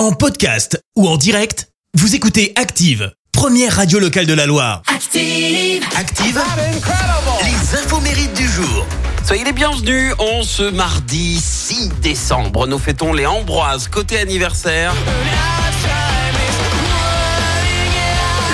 [0.00, 4.80] En podcast ou en direct, vous écoutez Active, première radio locale de la Loire.
[4.86, 5.84] Active.
[5.94, 6.40] Active,
[7.44, 8.86] les infos mérites du jour.
[9.26, 12.66] Soyez les bienvenus en ce mardi 6 décembre.
[12.66, 14.94] Nous fêtons les Ambroises côté anniversaire.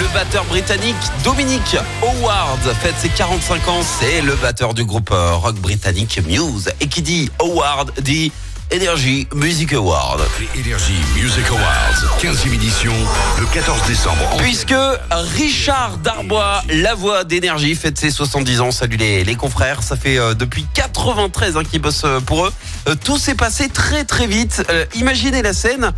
[0.00, 3.82] Le batteur britannique Dominic Howard fête ses 45 ans.
[3.82, 6.68] C'est le batteur du groupe euh, rock britannique Muse.
[6.80, 8.32] Et qui dit Howard dit
[8.72, 10.20] Energy Music Award.
[10.38, 12.92] Les Energy Music Awards, 15e édition,
[13.40, 14.36] le 14 décembre.
[14.38, 14.74] Puisque
[15.10, 18.70] Richard Darbois, la voix d'énergie, fête ses 70 ans.
[18.70, 22.52] Salut les, les confrères, ça fait euh, depuis 93 hein, qu'ils bossent euh, pour eux.
[22.88, 24.62] Euh, tout s'est passé très très vite.
[24.68, 25.92] Euh, imaginez la scène,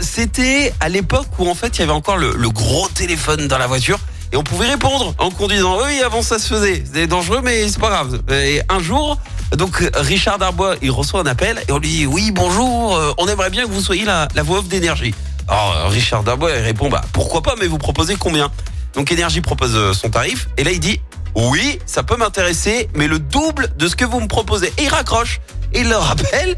[0.00, 3.58] c'était à l'époque où en fait il y avait encore le, le gros téléphone dans
[3.58, 4.00] la voiture.
[4.32, 5.78] Et on pouvait répondre en conduisant.
[5.84, 6.82] Oui, avant ça se faisait.
[6.84, 8.20] C'était dangereux, mais c'est pas grave.
[8.32, 9.18] Et un jour,
[9.56, 13.28] donc Richard Darbois, il reçoit un appel et on lui dit oui, bonjour, euh, on
[13.28, 15.14] aimerait bien que vous soyez la, la voix off d'énergie.
[15.48, 18.50] Alors euh, Richard Darbois il répond bah pourquoi pas, mais vous proposez combien?
[18.94, 21.00] Donc Énergie propose euh, son tarif et là il dit
[21.36, 24.72] oui, ça peut m'intéresser, mais le double de ce que vous me proposez.
[24.78, 25.40] Et il raccroche
[25.74, 26.56] et il leur rappelle.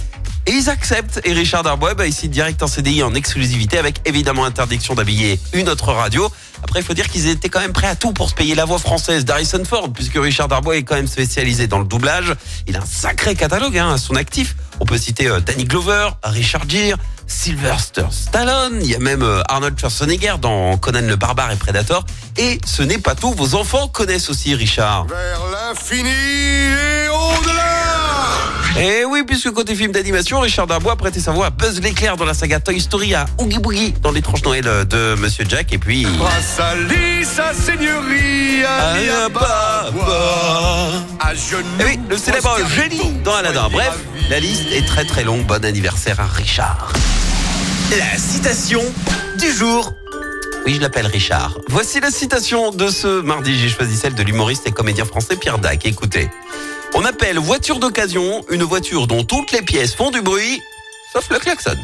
[0.48, 1.20] Et ils acceptent.
[1.24, 5.68] Et Richard Darbois, bah, signe direct en CDI en exclusivité avec évidemment interdiction d'habiller une
[5.68, 6.32] autre radio.
[6.62, 8.64] Après, il faut dire qu'ils étaient quand même prêts à tout pour se payer la
[8.64, 12.34] voix française d'Harrison Ford, puisque Richard Darbois est quand même spécialisé dans le doublage.
[12.66, 14.56] Il a un sacré catalogue hein, à son actif.
[14.80, 16.96] On peut citer euh, Danny Glover, Richard Gere,
[17.26, 18.78] Sylvester Stallone.
[18.80, 22.06] Il y a même euh, Arnold Schwarzenegger dans Conan le Barbare et Predator.
[22.38, 23.34] Et ce n'est pas tout.
[23.34, 25.08] Vos enfants connaissent aussi Richard.
[25.08, 26.77] Vers l'infini
[28.78, 31.80] et Et oui, puisque côté film d'animation, Richard Darbois a prêté sa voix à Buzz
[31.80, 35.72] l'éclair dans la saga Toy Story, à Oogie Boogie dans l'étrange Noël de Monsieur Jack,
[35.72, 36.06] et puis...
[36.06, 38.96] À sa seigneurie, à
[41.20, 41.62] à genoux.
[41.80, 43.68] Et oui, le célèbre génie dans Aladdin.
[43.70, 43.98] Bref,
[44.30, 45.44] la liste est très très longue.
[45.46, 46.92] Bon anniversaire à Richard.
[47.90, 48.82] La citation
[49.38, 49.94] du jour.
[50.66, 51.58] Oui, je l'appelle Richard.
[51.68, 53.58] Voici la citation de ce mardi.
[53.58, 55.86] J'ai choisi celle de l'humoriste et comédien français Pierre Dac.
[55.86, 56.28] Écoutez.
[56.94, 60.60] On appelle voiture d'occasion une voiture dont toutes les pièces font du bruit,
[61.12, 61.76] sauf le klaxon.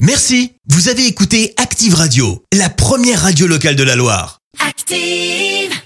[0.00, 4.38] Merci, vous avez écouté Active Radio, la première radio locale de la Loire.
[4.66, 5.80] Active.